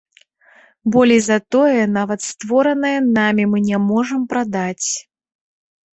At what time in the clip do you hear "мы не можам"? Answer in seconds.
3.55-4.21